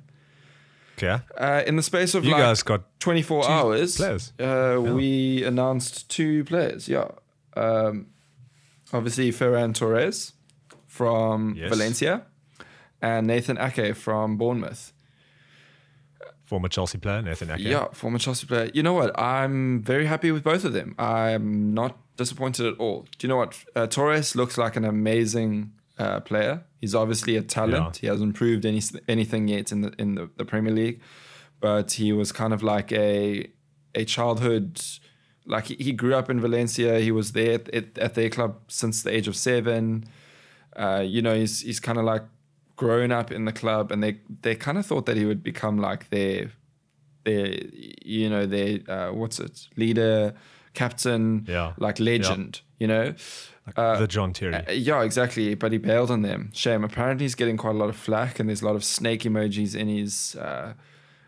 [1.03, 1.23] Okay.
[1.37, 4.33] Uh, in the space of you like guys got 24 hours, players.
[4.39, 4.79] Uh, yeah.
[4.79, 6.89] we announced two players.
[6.89, 7.09] Yeah.
[7.57, 8.09] Um,
[8.93, 10.33] obviously, Ferran Torres
[10.87, 11.69] from yes.
[11.69, 12.27] Valencia
[13.01, 14.93] and Nathan Ake from Bournemouth.
[16.47, 17.61] Former Chelsea player, Nathan Ake.
[17.61, 18.71] Yeah, former Chelsea player.
[18.73, 19.19] You know what?
[19.21, 20.95] I'm very happy with both of them.
[20.99, 23.07] I'm not disappointed at all.
[23.19, 23.57] Do you know what?
[23.77, 26.65] Uh, Torres looks like an amazing uh, player.
[26.81, 27.97] He's obviously a talent.
[27.97, 28.01] Yeah.
[28.01, 31.01] He hasn't proved any, anything yet in the in the, the Premier League,
[31.61, 33.51] but he was kind of like a
[33.95, 34.81] a childhood.
[35.45, 37.01] Like he, he grew up in Valencia.
[37.01, 40.05] He was there at, at their club since the age of seven.
[40.77, 42.23] Uh, you know, he's he's kind of like
[42.77, 45.79] grown up in the club, and they they kind of thought that he would become
[45.79, 46.53] like their
[47.25, 47.57] their
[48.05, 50.35] you know their uh, what's it leader,
[50.79, 51.73] captain, yeah.
[51.77, 52.61] like legend.
[52.61, 52.65] Yeah.
[52.81, 53.15] You know,
[53.77, 54.55] uh, the John Terry.
[54.55, 55.55] Uh, yeah, exactly.
[55.55, 56.51] But he bailed on them.
[56.55, 56.85] Shame.
[56.85, 59.75] Apparently, he's getting quite a lot of flack, and there's a lot of snake emojis
[59.75, 60.75] in his uh,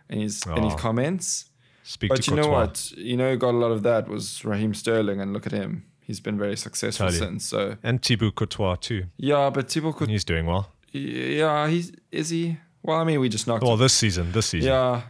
[0.08, 0.54] in his oh.
[0.54, 1.46] in his comments.
[1.82, 2.48] Speak but you Courtois.
[2.48, 2.92] know what?
[2.92, 5.84] You know, who got a lot of that was Raheem Sterling, and look at him.
[6.00, 7.26] He's been very successful totally.
[7.26, 7.44] since.
[7.44, 9.04] So and Thibaut Courtois too.
[9.16, 10.12] Yeah, but Thibaut Courtois.
[10.12, 10.70] He's doing well.
[10.92, 12.58] Yeah, he's is he?
[12.82, 13.62] Well, I mean, we just knocked.
[13.62, 14.70] Well, this season, this season.
[14.70, 15.02] Yeah,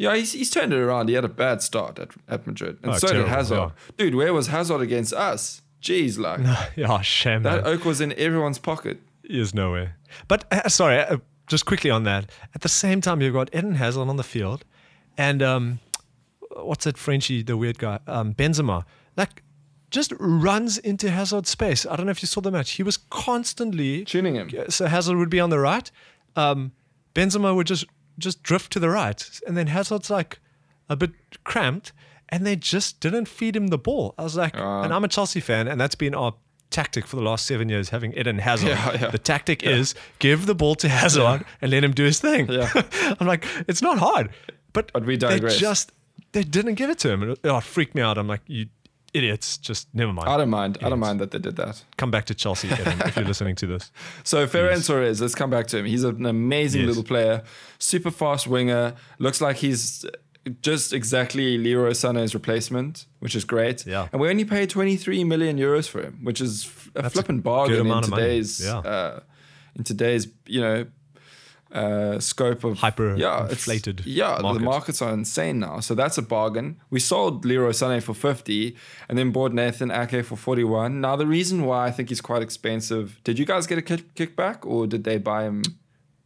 [0.00, 1.10] yeah, he's, he's turned it around.
[1.10, 3.54] He had a bad start at, at Madrid, and oh, so terrible, did Hazard.
[3.56, 3.70] Yeah.
[3.98, 5.60] Dude, where was Hazard against us?
[5.82, 6.40] Jeez, like.
[6.76, 7.42] yeah, shame.
[7.42, 7.74] That man.
[7.74, 8.98] oak was in everyone's pocket.
[9.22, 9.90] There's no way.
[10.26, 12.30] But uh, sorry, uh, just quickly on that.
[12.54, 14.64] At the same time, you've got Eden Hazard on the field,
[15.18, 15.80] and um,
[16.56, 18.84] what's that Frenchie, the weird guy, um, Benzema,
[19.18, 19.42] like
[19.90, 21.84] just runs into Hazard's space.
[21.84, 22.70] I don't know if you saw the match.
[22.70, 24.48] He was constantly tuning him.
[24.70, 25.90] So Hazard would be on the right.
[26.36, 26.72] Um,
[27.14, 27.84] Benzema would just
[28.20, 30.40] just drift to the right, and then Hazard's like
[30.88, 31.12] a bit
[31.44, 31.92] cramped,
[32.28, 34.14] and they just didn't feed him the ball.
[34.18, 36.34] I was like, uh, and I'm a Chelsea fan, and that's been our
[36.70, 38.68] tactic for the last seven years, having Eden Hazard.
[38.68, 39.10] Yeah, yeah.
[39.10, 39.70] The tactic yeah.
[39.70, 42.48] is give the ball to Hazard and let him do his thing.
[43.20, 44.30] I'm like, it's not hard,
[44.72, 45.54] but, but we digress.
[45.54, 45.92] They just
[46.32, 47.30] they didn't give it to him.
[47.30, 48.18] It, oh, it freaked me out.
[48.18, 48.66] I'm like, you
[49.14, 49.58] idiots.
[49.58, 50.28] Just never mind.
[50.28, 50.76] I don't mind.
[50.76, 50.86] Idiots.
[50.86, 51.84] I don't mind that they did that.
[51.96, 53.90] Come back to Chelsea, Eden, if you're listening to this.
[54.24, 55.86] So Ferran Torres, let's come back to him.
[55.86, 56.88] He's an amazing yes.
[56.88, 57.42] little player,
[57.78, 58.94] super fast winger.
[59.18, 60.04] Looks like he's
[60.62, 63.86] just exactly Leroy Sané's replacement, which is great.
[63.86, 64.08] Yeah.
[64.12, 67.86] And we only paid 23 million euros for him, which is a That's flipping bargain
[67.86, 68.78] in today's yeah.
[68.78, 69.20] uh,
[69.76, 70.86] in today's you know
[71.72, 74.02] uh, scope of hyper yeah, inflated.
[74.04, 74.58] Yeah, market.
[74.58, 75.80] the markets are insane now.
[75.80, 76.80] So that's a bargain.
[76.90, 78.76] We sold Leroy Sané for 50
[79.08, 81.00] and then bought Nathan Ake for 41.
[81.00, 84.14] Now, the reason why I think he's quite expensive, did you guys get a kick-
[84.14, 85.62] kickback or did they buy him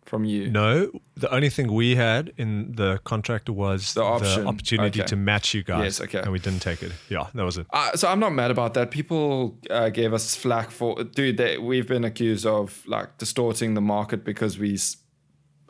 [0.05, 0.51] from you?
[0.51, 4.45] No, the only thing we had in the contract was the, option.
[4.45, 5.09] the opportunity okay.
[5.09, 5.85] to match you guys.
[5.85, 6.21] Yes, okay.
[6.21, 6.93] And we didn't take it.
[7.09, 7.67] Yeah, that was it.
[7.71, 8.91] Uh, so I'm not mad about that.
[8.91, 13.81] People uh, gave us flack for, dude, they, we've been accused of like distorting the
[13.81, 14.79] market because we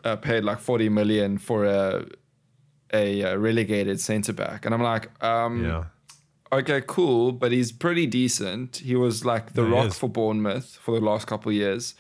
[0.04, 2.06] uh, paid like 40 million for a
[2.92, 5.84] a, a relegated centre back, and I'm like, um, yeah.
[6.52, 8.76] Okay, cool, but he's pretty decent.
[8.76, 11.94] He was like the yeah, rock for Bournemouth for the last couple years.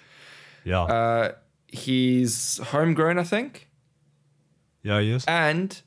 [0.62, 0.82] Yeah.
[0.82, 1.32] Uh,
[1.66, 3.68] he's homegrown, I think.
[4.84, 5.24] Yeah, he is.
[5.26, 5.80] And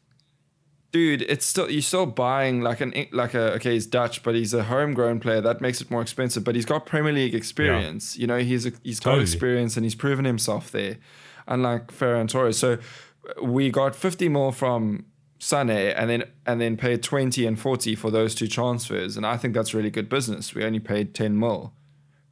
[0.92, 4.54] dude, it's still you're still buying like an like a okay, he's Dutch, but he's
[4.54, 5.40] a homegrown player.
[5.40, 6.44] That makes it more expensive.
[6.44, 8.18] But he's got Premier League experience.
[8.18, 8.22] Yeah.
[8.22, 9.22] You know, he's a, he's totally.
[9.22, 10.98] got experience and he's proven himself there
[11.48, 12.58] unlike Ferran Torres.
[12.58, 12.78] So
[13.42, 15.06] we got 50 more from
[15.40, 19.18] Sané and then and then paid 20 and 40 for those two transfers.
[19.18, 20.56] And I think that's really good business.
[20.56, 21.74] We only paid 10 mil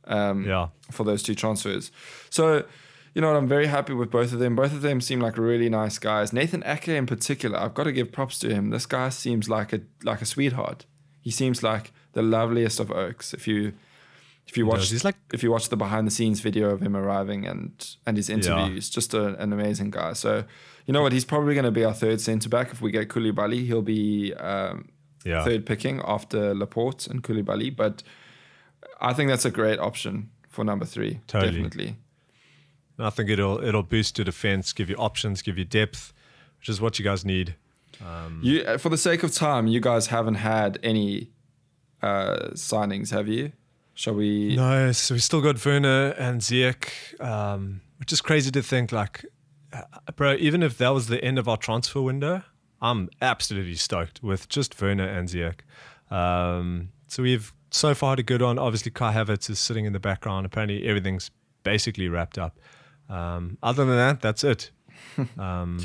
[0.06, 0.70] um, yeah.
[0.92, 1.92] for those two transfers.
[2.30, 2.66] So,
[3.14, 4.56] you know what, I'm very happy with both of them.
[4.56, 6.34] Both of them seem like really nice guys.
[6.34, 8.72] Nathan Ake in particular, I've got to give props to him.
[8.72, 10.86] This guy seems like a like a sweetheart.
[11.22, 13.34] He seems like the loveliest of oaks.
[13.34, 13.74] If you
[14.48, 16.96] if you watch, he's like if you watch the behind the scenes video of him
[16.96, 18.94] arriving and and his interviews, yeah.
[18.94, 20.14] just a, an amazing guy.
[20.14, 20.44] So
[20.86, 23.10] you know what, he's probably going to be our third centre back if we get
[23.10, 23.66] Koulibaly.
[23.66, 24.90] He'll be um,
[25.24, 25.44] yeah.
[25.44, 28.04] third picking after Laporte and Koulibaly, but
[29.02, 31.22] I think that's a great option for number three.
[31.28, 31.52] Totally.
[31.52, 31.96] Definitely.
[32.98, 36.14] I think it'll it'll boost your defense, give you options, give you depth,
[36.60, 37.56] which is what you guys need.
[38.06, 41.32] Um, you, uh, for the sake of time, you guys haven't had any
[42.02, 43.52] uh, signings, have you?
[43.96, 44.56] Shall we?
[44.58, 48.92] No, so we still got Werner and Ziyech, um, which is crazy to think.
[48.92, 49.26] Like,
[49.72, 49.84] uh,
[50.16, 52.44] bro, even if that was the end of our transfer window,
[52.82, 55.62] I'm absolutely stoked with just Werner and Ziyech.
[56.12, 58.60] Um, so we've so far had a good one.
[58.60, 60.46] Obviously, Kai Havertz is sitting in the background.
[60.46, 61.32] Apparently, everything's
[61.64, 62.60] basically wrapped up.
[63.10, 64.72] Um, other than that, that's it.
[65.40, 65.80] um,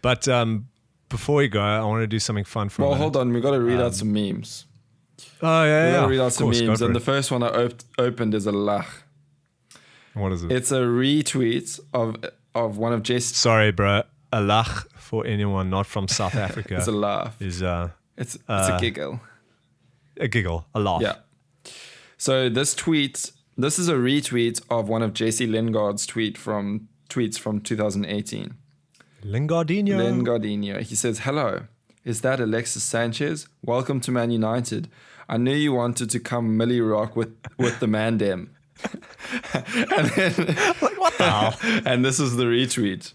[0.00, 0.68] but um,
[1.08, 2.82] before we go, I want to do something fun for.
[2.82, 4.66] Well, hold on, we got to read out um, some memes.
[5.42, 6.06] Oh yeah, yeah.
[6.06, 8.86] Read out some course, memes, and the first one I op- opened is a lach.
[10.14, 10.52] What is it?
[10.52, 12.16] It's a retweet of
[12.54, 13.24] of one of Jess.
[13.24, 14.02] Sorry, bro.
[14.32, 16.76] A lach for anyone not from South Africa.
[16.76, 17.40] it's a laugh.
[17.40, 19.20] Is uh, it's it's uh, a giggle.
[20.18, 21.02] A giggle, a laugh.
[21.02, 21.16] Yeah.
[22.18, 27.38] So this tweet, this is a retweet of one of Jesse Lingard's tweet from tweets
[27.38, 28.54] from 2018.
[29.24, 29.96] Lingardinho.
[29.96, 30.80] Lingardinho.
[30.82, 31.62] He says, "Hello,
[32.04, 33.48] is that Alexis Sanchez?
[33.64, 34.88] Welcome to Man United.
[35.32, 38.50] I knew you wanted to come Milly Rock with with the Mandem."
[39.54, 41.58] and then, like, what the hell?
[41.86, 43.14] and this is the retweet.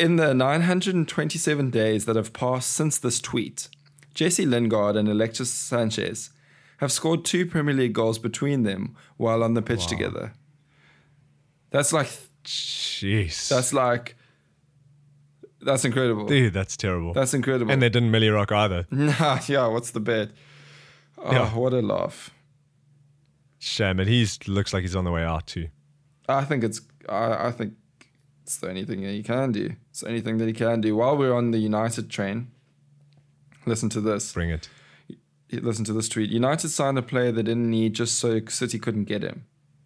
[0.00, 3.68] In the 927 days that have passed since this tweet,
[4.14, 6.30] Jesse Lingard and Alexis Sanchez
[6.78, 9.86] have scored two Premier League goals between them while on the pitch wow.
[9.86, 10.32] together.
[11.70, 12.08] That's like,
[12.44, 13.48] jeez.
[13.48, 14.16] That's like,
[15.60, 16.52] that's incredible, dude.
[16.52, 17.12] That's terrible.
[17.12, 17.70] That's incredible.
[17.70, 18.86] And they didn't Milly Rock either.
[18.90, 19.68] Nah, yeah.
[19.68, 20.30] What's the bet?
[21.24, 21.54] Oh, yeah.
[21.54, 22.30] what a laugh.
[23.58, 25.68] Shame, and he looks like he's on the way out too.
[26.28, 26.80] I think it's.
[27.08, 27.74] I, I think
[28.42, 29.76] it's the only thing that he can do.
[29.90, 30.96] It's the only thing that he can do.
[30.96, 32.50] While we're on the United train,
[33.64, 34.32] listen to this.
[34.32, 34.68] Bring it.
[35.52, 36.30] Listen to this tweet.
[36.30, 39.44] United signed a player they didn't need just so City couldn't get him.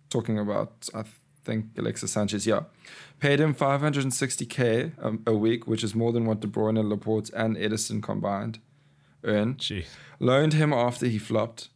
[0.08, 1.02] Talking about, I
[1.44, 2.46] think, Alexis Sanchez.
[2.46, 2.60] Yeah.
[3.18, 4.92] Paid him 560k
[5.26, 8.60] a, a week, which is more than what De Bruyne, Laporte, and Ederson combined
[9.26, 9.56] earn.
[9.58, 9.84] Gee.
[10.18, 11.68] Loaned him after he flopped.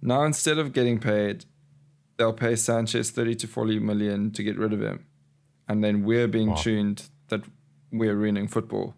[0.00, 1.44] Now, instead of getting paid,
[2.16, 5.06] they'll pay Sanchez 30 to 40 million to get rid of him
[5.70, 6.56] and then we're being wow.
[6.56, 7.42] tuned that
[7.92, 8.94] we're ruining football.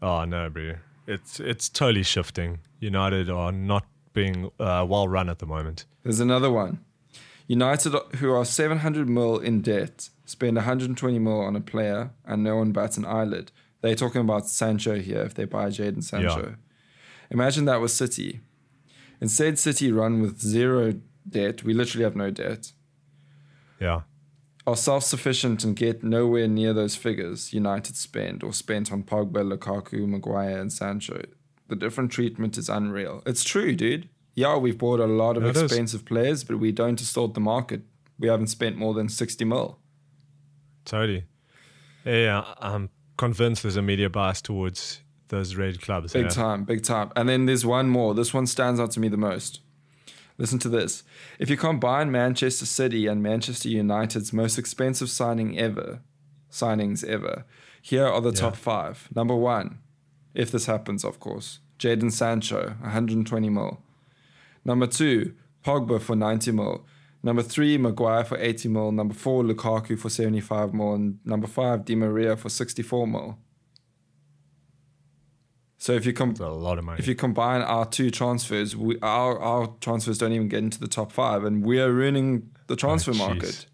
[0.00, 0.74] Oh no, bro!
[1.08, 2.60] It's it's totally shifting.
[2.78, 5.84] United are not being uh, well run at the moment.
[6.04, 6.78] There's another one.
[7.48, 12.56] United, who are 700 mil in debt, spend 120 mil on a player, and no
[12.56, 13.50] one bats an eyelid.
[13.80, 15.22] They're talking about Sancho here.
[15.22, 16.54] If they buy Jadon Sancho, yeah.
[17.30, 18.40] imagine that was City.
[19.20, 20.94] Instead, City run with zero
[21.28, 21.62] debt.
[21.62, 22.72] We literally have no debt.
[23.80, 24.02] Yeah
[24.66, 29.56] are self sufficient and get nowhere near those figures United spend or spent on Pogba,
[29.56, 31.22] Lukaku, Maguire, and Sancho.
[31.68, 33.22] The different treatment is unreal.
[33.26, 34.08] It's true, dude.
[34.34, 36.06] Yeah, we've bought a lot of it expensive is.
[36.06, 37.82] players, but we don't distort the market.
[38.18, 39.78] We haven't spent more than 60 mil.
[40.84, 41.24] Totally.
[42.04, 46.12] Yeah, I'm um, convinced there's a media bias towards those red clubs.
[46.12, 46.28] Big yeah.
[46.28, 47.10] time, big time.
[47.16, 48.14] And then there's one more.
[48.14, 49.60] This one stands out to me the most.
[50.38, 51.02] Listen to this.
[51.38, 56.00] If you combine Manchester City and Manchester United's most expensive signing ever,
[56.50, 57.44] signings ever,
[57.80, 58.40] here are the yeah.
[58.40, 59.08] top five.
[59.14, 59.78] Number one,
[60.34, 63.82] if this happens, of course, Jadon Sancho, 120 mil.
[64.64, 66.86] Number two, Pogba for 90 mil.
[67.26, 68.92] Number three, Maguire for 80 mil.
[68.92, 70.94] Number four, Lukaku for 75 mil.
[70.94, 73.36] And number five, Di Maria for 64 mil.
[75.76, 77.00] So if you com- a lot of money.
[77.00, 80.86] If you combine our two transfers, we, our our transfers don't even get into the
[80.86, 83.66] top five, and we are ruining the transfer oh, market.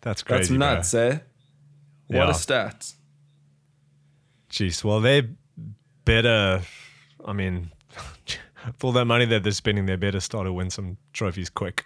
[0.00, 0.58] That's crazy.
[0.58, 1.00] That's nuts, bro.
[1.00, 1.18] eh?
[2.08, 2.30] What yeah.
[2.30, 2.92] a stat.
[4.50, 5.28] Jeez, well they
[6.04, 6.62] better.
[7.24, 7.70] I mean,
[8.78, 11.84] for all that money that they're spending, they better start to win some trophies quick.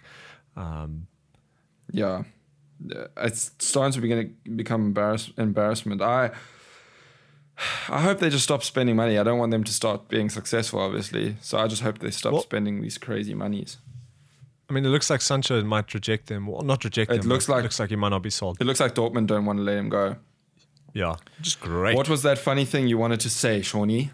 [0.55, 1.07] Um,
[1.91, 2.23] yeah,
[3.17, 6.01] it's starting to begin to become embarrass- embarrassment.
[6.01, 6.31] I
[7.89, 9.17] I hope they just stop spending money.
[9.17, 11.35] I don't want them to start being successful, obviously.
[11.41, 13.77] So I just hope they stop well, spending these crazy monies.
[14.69, 16.47] I mean, it looks like Sancho might reject them.
[16.47, 17.29] Well, not reject it them.
[17.29, 18.57] Looks like, it looks like he might not be sold.
[18.61, 20.15] It looks like Dortmund don't want to let him go.
[20.93, 21.95] Yeah, just great.
[21.95, 24.11] What was that funny thing you wanted to say, Shawnee?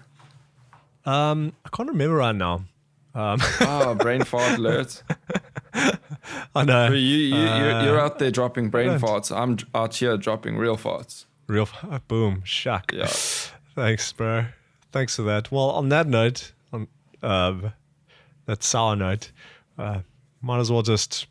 [1.06, 2.66] Um, I can't remember right now.
[3.14, 3.40] Um.
[3.62, 5.04] oh, brain fart alert.
[6.56, 6.88] I know.
[6.92, 9.36] You, you, uh, you're out there dropping brain farts.
[9.36, 11.26] I'm out here dropping real farts.
[11.48, 11.68] Real
[12.08, 12.92] boom, shock.
[12.94, 13.08] Yeah.
[13.08, 14.46] Thanks, bro.
[14.92, 15.52] Thanks for that.
[15.52, 16.88] Well, on that note, on
[17.22, 17.72] uh,
[18.46, 19.32] that sour note,
[19.78, 20.00] uh,
[20.42, 21.28] might as well just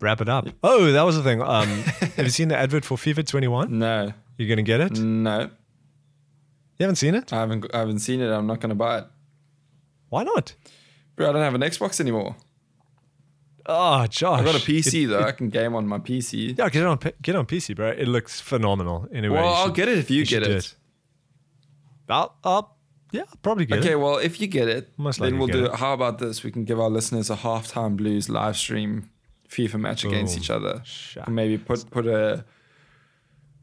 [0.00, 0.48] wrap it up.
[0.62, 1.42] Oh, that was the thing.
[1.42, 1.68] Um,
[2.16, 3.78] have you seen the advert for FIFA 21?
[3.78, 4.12] No.
[4.38, 4.98] You're gonna get it?
[4.98, 5.50] No.
[6.78, 7.32] You haven't seen it?
[7.32, 7.66] I haven't.
[7.74, 8.30] I haven't seen it.
[8.30, 9.04] I'm not gonna buy it.
[10.08, 10.54] Why not?
[11.16, 12.36] Bro, I don't have an Xbox anymore.
[13.68, 14.40] Oh, Josh.
[14.40, 15.18] I got a PC it, though.
[15.18, 16.56] It, I can game on my PC.
[16.56, 17.90] Yeah, get it on get on PC, bro.
[17.90, 19.08] It looks phenomenal.
[19.12, 20.50] Anyway, well, I'll get it if you, you get it.
[20.50, 20.74] it.
[22.08, 22.76] I'll, I'll,
[23.10, 23.90] Yeah, probably get okay, it.
[23.90, 25.74] Okay, well, if you get it, Most then we'll do it.
[25.74, 26.44] How about this?
[26.44, 29.10] We can give our listeners a halftime blues live stream
[29.48, 30.12] FIFA match Boom.
[30.12, 30.82] against each other.
[31.24, 32.44] And maybe put put a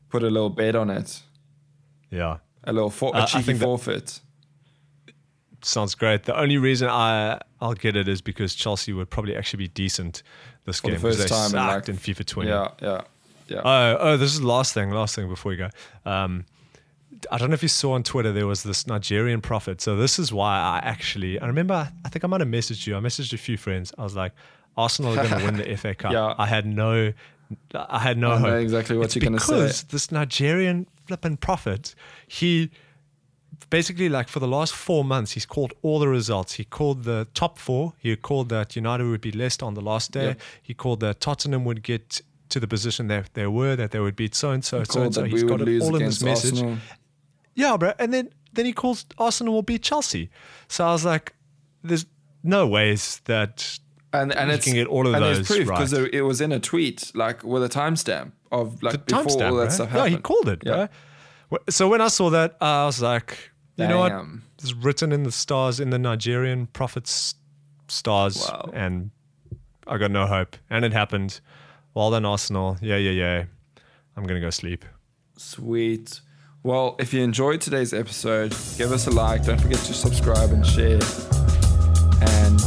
[0.09, 1.21] put a little bet on it.
[2.09, 2.37] Yeah.
[2.65, 4.19] A little for, a uh, cheeky forfeit.
[5.61, 6.23] Sounds great.
[6.23, 10.21] The only reason I I'll get it is because Chelsea would probably actually be decent
[10.65, 12.49] this For game because they time sucked in, like, in FIFA 20.
[12.49, 13.01] Yeah, yeah,
[13.47, 13.61] yeah.
[13.63, 14.91] Oh, oh, this is the last thing.
[14.91, 15.69] Last thing before we go.
[16.05, 16.45] Um,
[17.31, 19.79] I don't know if you saw on Twitter there was this Nigerian prophet.
[19.79, 22.97] So this is why I actually I remember I think I might have messaged you.
[22.97, 23.93] I messaged a few friends.
[23.97, 24.33] I was like,
[24.75, 26.11] Arsenal are going to win the FA Cup.
[26.11, 26.35] Yeah.
[26.37, 27.13] I had no
[27.73, 28.53] I had no I hope.
[28.55, 29.53] exactly what it's you're going to say.
[29.53, 31.95] Because this Nigerian flipping prophet,
[32.27, 32.71] he
[33.69, 36.53] basically like for the last four months he's called all the results.
[36.53, 37.93] He called the top four.
[37.97, 40.25] He called that United would be Leicester on the last day.
[40.25, 40.41] Yep.
[40.61, 44.15] He called that Tottenham would get to the position that they were, that they would
[44.15, 45.23] beat so and so, so and so.
[45.23, 46.53] He's got it all in this message.
[46.53, 46.77] Arsenal.
[47.55, 47.93] Yeah, bro.
[47.99, 50.29] And then then he calls Arsenal will beat Chelsea.
[50.67, 51.33] So I was like,
[51.83, 52.05] there's
[52.43, 53.79] no ways that
[54.11, 56.13] and and it's, can get all of and those there's proof because right.
[56.13, 59.63] it was in a tweet like with a timestamp of like the before all that
[59.63, 59.71] right?
[59.71, 60.11] stuff happened.
[60.11, 60.61] Yeah, he called it.
[60.65, 60.87] Yeah.
[61.69, 63.89] So when I saw that, uh, I was like, you Damn.
[63.89, 64.25] know what?
[64.61, 67.35] It's written in the stars in the Nigerian prophets
[67.87, 68.69] stars, wow.
[68.73, 69.11] and
[69.87, 70.55] I got no hope.
[70.69, 71.41] And it happened.
[71.93, 72.77] Well done, Arsenal.
[72.81, 73.43] Yeah, yeah, yeah.
[74.15, 74.85] I'm gonna go sleep.
[75.37, 76.21] Sweet.
[76.63, 79.43] Well, if you enjoyed today's episode, give us a like.
[79.43, 80.99] Don't forget to subscribe and share.
[82.21, 82.61] And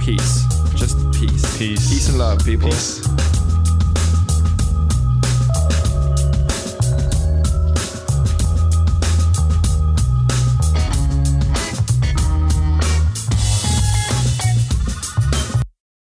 [0.00, 0.44] peace.
[0.74, 1.58] Just peace.
[1.58, 1.90] Peace.
[1.90, 2.70] Peace and love, people.
[2.70, 3.37] Peace.